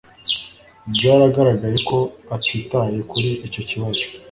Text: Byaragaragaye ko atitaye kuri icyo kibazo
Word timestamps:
Byaragaragaye 0.93 1.77
ko 1.89 1.97
atitaye 2.35 2.97
kuri 3.11 3.29
icyo 3.47 3.61
kibazo 3.69 4.03